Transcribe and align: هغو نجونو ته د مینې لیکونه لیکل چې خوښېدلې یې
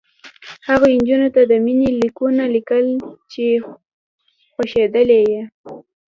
هغو 0.67 0.85
نجونو 0.99 1.27
ته 1.35 1.41
د 1.51 1.53
مینې 1.65 1.89
لیکونه 2.01 2.43
لیکل 2.55 2.85
چې 3.31 3.43
خوښېدلې 4.53 5.19
یې 5.31 5.41